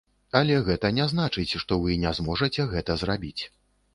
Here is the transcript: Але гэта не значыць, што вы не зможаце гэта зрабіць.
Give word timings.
Але 0.37 0.55
гэта 0.67 0.89
не 0.99 1.05
значыць, 1.11 1.57
што 1.65 1.77
вы 1.85 1.99
не 2.05 2.13
зможаце 2.19 2.65
гэта 2.75 2.95
зрабіць. 3.05 3.41